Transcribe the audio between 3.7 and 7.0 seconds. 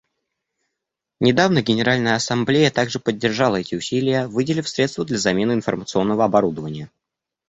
усилия, выделив средства для замены информационного оборудования.